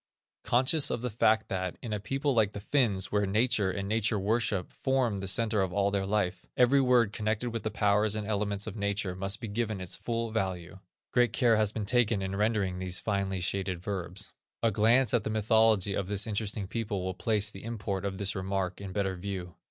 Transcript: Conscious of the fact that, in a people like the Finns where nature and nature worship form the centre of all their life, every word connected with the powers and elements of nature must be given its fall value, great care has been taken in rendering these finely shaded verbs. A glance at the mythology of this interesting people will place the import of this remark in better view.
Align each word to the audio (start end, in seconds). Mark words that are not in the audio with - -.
Conscious 0.43 0.89
of 0.89 1.01
the 1.03 1.11
fact 1.11 1.47
that, 1.49 1.77
in 1.79 1.93
a 1.93 1.99
people 1.99 2.33
like 2.33 2.53
the 2.53 2.59
Finns 2.59 3.11
where 3.11 3.27
nature 3.27 3.69
and 3.69 3.87
nature 3.87 4.17
worship 4.17 4.71
form 4.73 5.19
the 5.19 5.27
centre 5.27 5.61
of 5.61 5.71
all 5.71 5.91
their 5.91 6.07
life, 6.07 6.43
every 6.57 6.81
word 6.81 7.13
connected 7.13 7.51
with 7.51 7.61
the 7.61 7.69
powers 7.69 8.15
and 8.15 8.25
elements 8.25 8.65
of 8.65 8.75
nature 8.75 9.15
must 9.15 9.39
be 9.39 9.47
given 9.47 9.79
its 9.79 9.95
fall 9.95 10.31
value, 10.31 10.79
great 11.13 11.33
care 11.33 11.55
has 11.55 11.71
been 11.71 11.85
taken 11.85 12.23
in 12.23 12.35
rendering 12.35 12.79
these 12.79 12.99
finely 12.99 13.41
shaded 13.41 13.79
verbs. 13.79 14.33
A 14.63 14.71
glance 14.71 15.13
at 15.13 15.23
the 15.23 15.29
mythology 15.29 15.93
of 15.93 16.07
this 16.07 16.25
interesting 16.25 16.65
people 16.65 17.03
will 17.03 17.13
place 17.13 17.51
the 17.51 17.63
import 17.63 18.03
of 18.03 18.17
this 18.17 18.33
remark 18.35 18.81
in 18.81 18.93
better 18.93 19.15
view. 19.15 19.53